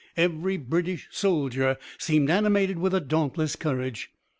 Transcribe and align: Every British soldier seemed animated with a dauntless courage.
Every 0.17 0.57
British 0.57 1.07
soldier 1.11 1.77
seemed 1.99 2.31
animated 2.31 2.79
with 2.79 2.95
a 2.95 2.99
dauntless 2.99 3.55
courage. 3.55 4.09